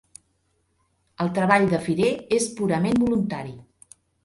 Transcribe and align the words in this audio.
El 1.25 1.29
treball 1.35 1.67
de 1.75 1.81
Firer 1.85 2.11
és 2.39 2.49
purament 2.59 3.01
voluntari. 3.05 3.57